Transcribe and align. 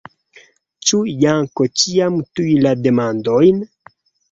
Ĉu 0.91 1.01
Janko 1.25 1.67
ĉiam 1.83 2.19
tuj 2.39 2.49
la 2.65 2.75
demandojn? 2.89 3.65